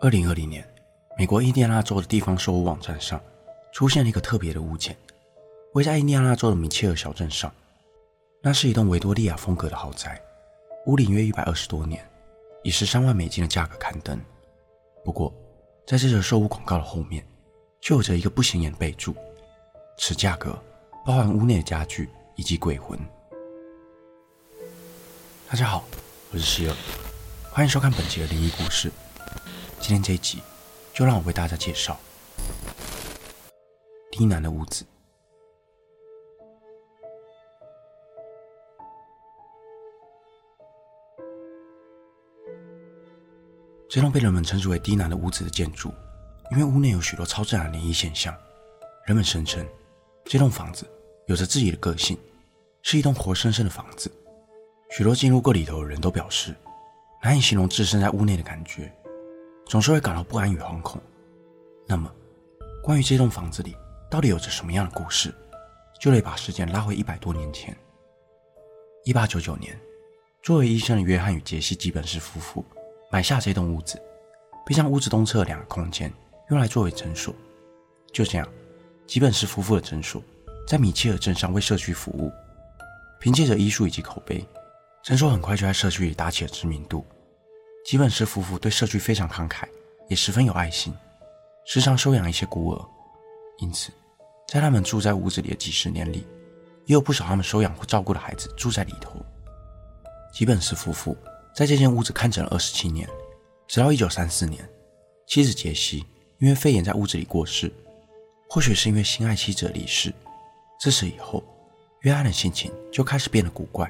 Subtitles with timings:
[0.00, 0.66] 二零二零年，
[1.16, 3.20] 美国印第安纳州的地方售屋网站上
[3.72, 4.96] 出现了一个特别的物件，
[5.72, 7.52] 位在印第安纳州的米切尔小镇上。
[8.42, 10.20] 那是一栋维多利亚风格的豪宅，
[10.86, 12.08] 屋龄约一百二十多年，
[12.62, 14.20] 以十三万美金的价格刊登。
[15.04, 15.34] 不过，
[15.86, 17.26] 在这则售屋广告的后面，
[17.80, 19.16] 却有着一个不显眼的备注：
[19.98, 20.56] 此价格
[21.04, 22.98] 包含屋内的家具以及鬼魂。
[25.48, 25.84] 大家好，
[26.30, 26.76] 我是希尔，
[27.50, 28.92] 欢迎收看本期的灵异故事。
[29.88, 30.42] 今天这一集，
[30.92, 31.96] 就让我为大家介绍
[34.10, 34.84] 低南的屋子。
[43.88, 45.94] 这栋被人们称之为低南的屋子的建筑，
[46.50, 48.36] 因为屋内有许多超自然的灵异现象，
[49.04, 49.64] 人们声称
[50.24, 50.84] 这栋房子
[51.28, 52.18] 有着自己的个性，
[52.82, 54.10] 是一栋活生生的房子。
[54.90, 56.56] 许多进入过里头的人都表示，
[57.22, 58.92] 难以形容置身在屋内的感觉，
[59.66, 61.00] 总是会感到不安与惶恐。
[61.86, 62.10] 那么，
[62.82, 63.76] 关于这栋房子里
[64.08, 65.34] 到底有着什么样的故事，
[66.00, 67.76] 就得把时间拉回一百多年前。
[69.04, 69.78] 一八九九年，
[70.42, 72.64] 作为医生的约翰与杰西·吉本斯夫妇
[73.10, 74.00] 买下这栋屋子，
[74.64, 76.12] 并将屋子东侧两个空间
[76.50, 77.34] 用来作为诊所。
[78.12, 78.48] 就这样，
[79.06, 80.22] 吉本斯夫妇的诊所
[80.66, 82.32] 在米切尔镇上为社区服务，
[83.20, 84.44] 凭借着医术以及口碑。
[85.04, 87.06] 诊所很快就在社区里打起了知名度。
[87.86, 89.62] 吉本斯夫妇对社区非常慷慨，
[90.08, 90.92] 也十分有爱心，
[91.64, 92.84] 时常收养一些孤儿。
[93.58, 93.92] 因此，
[94.48, 96.26] 在他们住在屋子里的几十年里，
[96.86, 99.24] 也有不少他们收养或照顾的孩子住在里头。
[100.34, 101.16] 吉本斯夫妇
[101.54, 103.08] 在这间屋子看诊了二十七年，
[103.68, 104.68] 直到一九三四年，
[105.28, 106.04] 妻子杰西
[106.40, 107.72] 因为肺炎在屋子里过世。
[108.50, 110.12] 或许是因为心爱妻子离世，
[110.80, 111.40] 自此以后，
[112.00, 113.88] 约翰的心情就开始变得古怪。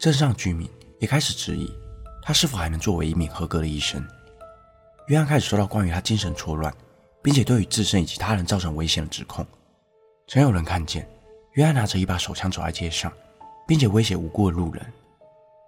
[0.00, 1.72] 镇上居民也开始质疑
[2.26, 4.02] 他是否还能作为一名合格的医生。
[5.08, 6.74] 约翰开始收到关于他精神错乱，
[7.22, 9.46] 并且对于自身以及他人造成危险的指控。
[10.26, 11.06] 曾有人看见
[11.52, 13.12] 约翰拿着一把手枪走在街上，
[13.68, 14.82] 并且威胁无辜的路人。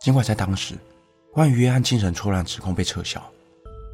[0.00, 0.76] 尽管在当时，
[1.32, 3.20] 关于约翰精神错乱指控被撤销，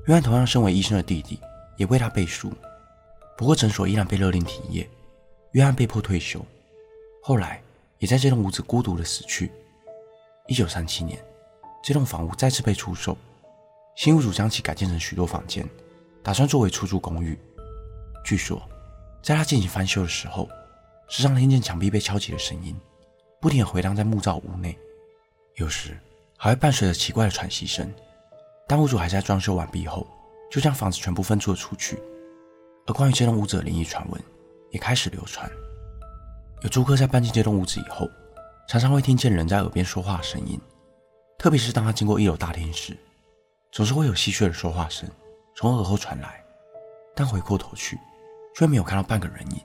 [0.07, 1.41] 约翰同样身为医生的弟弟
[1.79, 2.53] 也为他背书。
[3.39, 4.87] 不过诊所依然被勒令停业，
[5.53, 6.45] 约翰被迫退休，
[7.23, 7.63] 后来
[7.99, 9.51] 也在这栋屋子孤独的死去。
[10.47, 11.19] 一九三七年，
[11.83, 13.17] 这栋房屋再次被出售，
[13.97, 15.67] 新屋主将其改建成许多房间，
[16.23, 17.39] 打算作为出租公寓。
[18.25, 18.61] 据说，
[19.23, 20.49] 在他进行翻修的时候，
[21.09, 22.79] 时常听见墙壁被敲击的声音，
[23.41, 24.79] 不停地回荡在木造屋内，
[25.57, 25.99] 有时
[26.37, 27.91] 还会伴随着奇怪的喘息声。
[28.69, 30.07] 当屋主还在装修完毕后，
[30.51, 31.99] 就将房子全部分租了出去。
[32.87, 34.23] 而关于这栋屋子的灵异传闻
[34.71, 35.51] 也开始流传，
[36.63, 38.09] 有租客在搬进这栋屋子以后。
[38.69, 40.61] 常常会听见人在耳边说话的声音，
[41.41, 42.95] 特别是当他经过一楼大厅时，
[43.73, 45.09] 总是会有戏谑的说话声
[45.57, 46.45] 从耳后传来。
[47.17, 47.99] 但回过头去，
[48.55, 49.59] 却没有看到半个人影。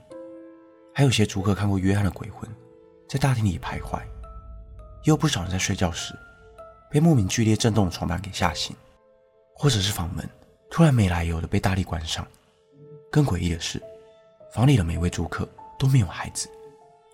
[0.94, 2.50] 还有些租客看过约翰的鬼魂
[3.10, 6.18] 在大厅里徘徊，也有不少人在睡觉时
[6.90, 8.74] 被莫名剧烈震动的床板给吓醒，
[9.54, 10.26] 或者是房门
[10.72, 12.26] 突然没来由的被大力关上。
[13.12, 13.84] 更诡异的是，
[14.54, 15.46] 房里的每位租客
[15.78, 16.48] 都没有孩子，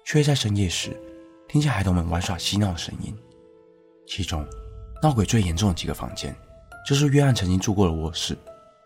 [0.05, 0.95] 却在深夜时。
[1.47, 3.17] 听见孩童们玩耍嬉闹的声音，
[4.11, 4.45] 其中
[5.01, 6.35] 闹鬼最严重的几个房间，
[6.85, 8.37] 就是约翰曾经住过的卧室，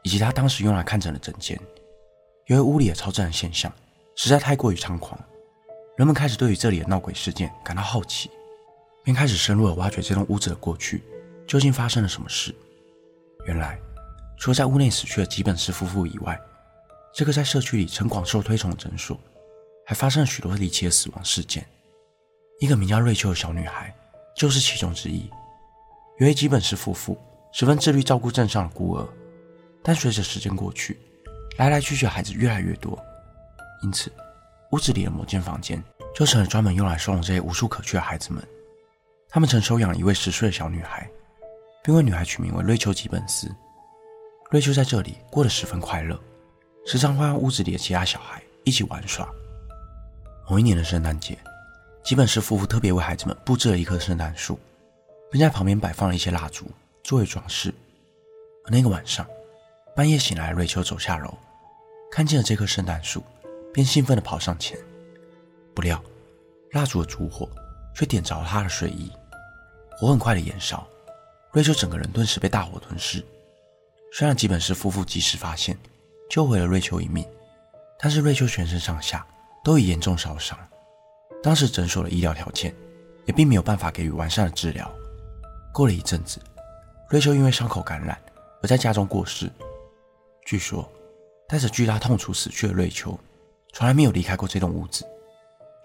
[0.03, 1.59] 以及他当时用来看诊的诊间。
[2.46, 3.74] 由于屋里的超自然现象
[4.16, 5.19] 实在太过于猖狂，
[5.97, 8.30] 人们开始对于这里的闹鬼事件感到好奇，
[9.03, 11.03] 便开始深入地挖掘这栋屋子的过去，
[11.47, 12.53] 究竟发生了什么事。
[13.47, 13.80] 原来，
[14.38, 16.40] 除了在屋内死去的吉本斯夫妇以外，
[17.12, 19.19] 这个在社区里曾广受推崇的诊所，
[19.88, 21.66] 还发生了许多离奇的死亡事件。
[22.59, 23.91] 一个名叫瑞秋的小女孩
[24.35, 25.29] 就是其中之一。
[26.19, 27.18] 由于吉本斯夫妇
[27.51, 29.07] 十分自律照顾镇上的孤儿，
[29.81, 31.00] 但随着时间过去，
[31.57, 32.97] 来来去去的孩子越来越多，
[33.81, 34.12] 因此
[34.72, 35.81] 屋子里的某间房间
[36.13, 38.44] 就成了专门用来收容这些无处可去的孩子们。
[39.29, 41.09] 他们曾收养一位十岁的小女孩，
[41.84, 43.53] 并为女孩取名为瑞秋·吉本斯。
[44.52, 46.20] 瑞秋在这里过得十分快乐，
[46.85, 49.28] 时常会和屋子里的其他小孩一起玩耍。
[50.49, 51.37] 某一年的圣诞节。
[52.05, 54.59] 吉本斯夫妇特别为孩子们布置了一棵圣诞树，
[55.31, 56.67] 并在旁边摆放了一些蜡烛
[57.03, 57.73] 作为装饰。
[58.63, 59.25] 而那个晚上，
[59.96, 61.35] 半夜醒来瑞秋走下楼，
[62.11, 63.23] 看见了这棵圣诞树，
[63.73, 64.78] 便兴奋地跑上前。
[65.73, 65.99] 不料，
[66.73, 67.49] 蜡烛的烛火
[67.96, 69.11] 却点着了他的睡衣，
[69.97, 70.87] 火很快的燃烧，
[71.53, 73.25] 瑞秋整个人顿时被大火吞噬。
[74.13, 75.75] 虽然吉本斯夫妇及时发现，
[76.29, 77.28] 救回了瑞秋一命，
[77.97, 79.25] 但是瑞秋全身上下
[79.63, 80.55] 都已严重烧伤。
[81.46, 82.74] 当时诊所的医疗条件
[83.26, 84.92] 也并没有办法给予完善的治疗。
[85.72, 86.40] 过了一阵子，
[87.08, 88.20] 瑞秋因为伤口感染
[88.64, 89.47] 而在家中过世。
[90.44, 90.92] 据说，
[91.47, 93.16] 带着巨大痛楚死去的瑞秋，
[93.74, 95.06] 从来没有离开过这栋屋子，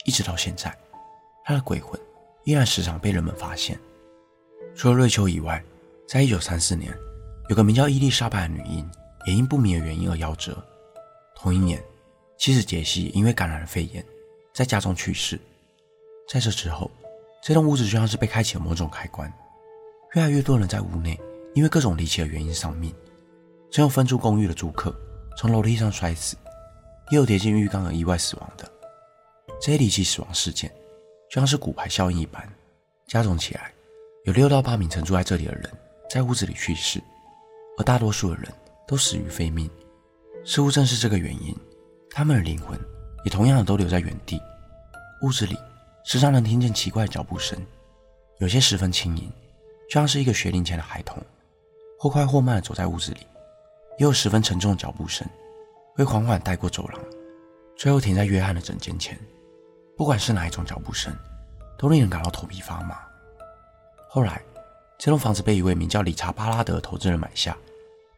[0.06, 0.74] 一直到现在，
[1.44, 2.00] 他的鬼魂
[2.44, 3.78] 依然时常被人们发现。
[4.74, 5.62] 除了瑞秋以外，
[6.08, 6.90] 在一九三四年，
[7.50, 8.90] 有个名叫伊丽莎白的女婴
[9.26, 10.56] 也因不明的原因而夭折。
[11.36, 11.84] 同一年，
[12.38, 14.02] 妻子杰西因为感染了肺炎，
[14.54, 15.38] 在家中去世。
[16.32, 16.88] 在这之后，
[17.42, 19.32] 这栋屋子就像是被开启了某种开关，
[20.14, 21.18] 越来越多人在屋内
[21.56, 22.94] 因为各种离奇的原因丧命。
[23.72, 24.94] 曾有分租公寓的租客
[25.36, 26.36] 从楼梯上摔死，
[27.10, 28.70] 也有跌进浴缸而意外死亡的。
[29.60, 30.70] 这些离奇死亡事件
[31.28, 32.48] 就像是骨牌效应一般，
[33.08, 33.72] 加总起来，
[34.24, 35.68] 有六到八名曾住在这里的人
[36.08, 37.02] 在屋子里去世，
[37.76, 38.48] 而大多数的人
[38.86, 39.68] 都死于非命。
[40.44, 41.52] 似乎正是这个原因，
[42.08, 42.78] 他们的灵魂
[43.24, 44.40] 也同样的都留在原地。
[45.22, 45.58] 屋子里
[46.04, 47.58] 时常能听见奇怪的脚步声，
[48.38, 49.30] 有些十分轻盈，
[49.88, 51.22] 就像是一个学龄前的孩童，
[51.98, 53.20] 或快或慢的走在屋子里。
[53.98, 55.28] 也有十分沉重的脚步声，
[55.94, 56.98] 会缓缓带过走廊，
[57.76, 59.18] 最后停在约翰的枕间前。
[59.94, 61.14] 不管是哪一种脚步声，
[61.76, 62.98] 都令人感到头皮发麻。
[64.08, 64.40] 后来，
[64.96, 67.54] 这栋房子被一位名叫理查·巴拉德的投资人买下，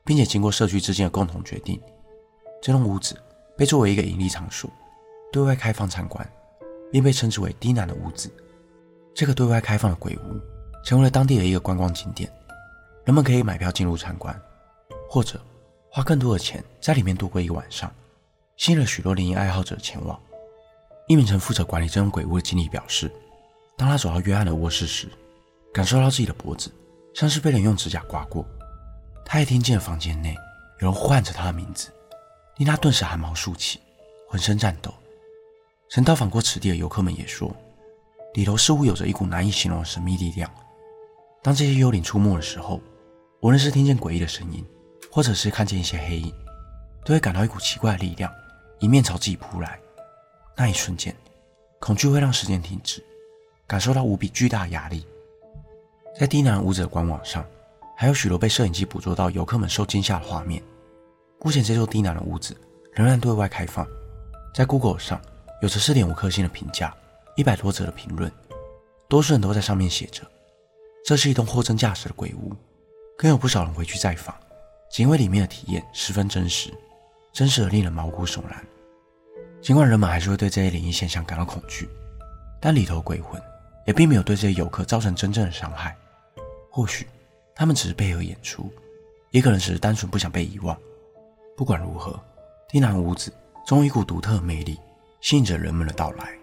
[0.04, 1.82] 并且经过社区之间的共同决定，
[2.62, 3.20] 这栋屋子
[3.56, 4.70] 被作为一个盈利场所，
[5.32, 6.24] 对外开放参观，
[6.92, 8.30] 并被称之为“低难的屋子”。
[9.12, 10.40] 这个对外开放的鬼屋，
[10.84, 12.30] 成为了当地的一个观光景点，
[13.04, 14.40] 人们可以买票进入参观，
[15.08, 15.40] 或者。
[15.94, 17.92] 花更多的钱在里面度过一个晚上，
[18.56, 20.18] 吸引了许多灵异爱好者前往。
[21.06, 23.12] 一名曾负责管理这种鬼屋的经理表示，
[23.76, 25.06] 当他走到约翰的卧室时，
[25.70, 26.72] 感受到自己的脖子
[27.12, 28.42] 像是被人用指甲刮过。
[29.22, 30.34] 他也听见房间内
[30.80, 31.90] 有人唤着他的名字，
[32.56, 33.78] 令他顿时汗毛竖起，
[34.26, 34.94] 浑身颤抖。
[35.94, 37.54] 曾到访过此地的游客们也说，
[38.32, 40.50] 里头似乎有着一股难以形容的神秘力量。
[41.42, 42.80] 当这些幽灵出没的时候，
[43.42, 44.64] 无论是听见诡异的声音，
[45.10, 46.34] 或者是看见一些黑影，
[47.04, 48.32] 都会感到一股奇怪的力量
[48.78, 49.78] 迎面朝自己扑来。
[50.56, 51.14] 那一瞬间，
[51.78, 53.04] 恐惧会让时间停止，
[53.66, 55.06] 感受到无比巨大的压力。
[56.18, 57.44] 在低南屋子的官网上，
[57.98, 60.62] 还有许多被摄影机捕捉到游客们受惊吓的画面。
[61.42, 62.56] 目前，这座低南的屋子
[62.94, 63.86] 仍然对外开放。
[64.54, 65.20] 在 Google 上
[65.62, 66.92] 有着四点五颗星的评价，
[67.36, 68.30] 一百多则的评论，
[69.08, 70.24] 多数人都在上面写着
[71.06, 72.52] ：“这是一栋货真价实的鬼屋。”
[73.16, 74.34] 更有不少人回去再访。
[74.90, 76.74] 仅因为里面的体验十分真实，
[77.32, 78.60] 真实的令人毛骨悚然。
[79.60, 81.88] 尽管人们还是会对这些灵异现象感到恐惧，
[82.60, 83.40] 但里头鬼魂
[83.86, 85.96] 也并没有对这些游客造成真正的伤害。
[86.72, 87.06] 或许
[87.54, 88.68] 他们只是配合演出，
[89.30, 90.76] 也可能只是单纯不想被遗忘。
[91.56, 92.20] 不管如何，
[92.68, 93.32] 低南屋子
[93.64, 94.76] 总有一股独特的魅力，
[95.22, 96.36] 吸引着人们的到来。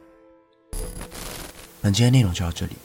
[1.82, 2.78] 本期的内容就到这里。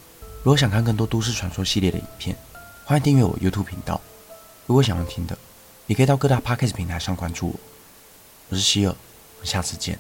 [0.43, 2.37] 如果想看更多都市传说系列的影片，
[2.85, 4.01] 欢迎订阅我 YouTube 频道。
[4.67, 5.39] 如果想要听的，
[5.87, 7.55] 也可以到各大 Podcast 平台上关注我。
[8.49, 9.99] 我是希尔，我们下次见。